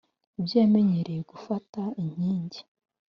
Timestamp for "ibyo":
0.39-0.55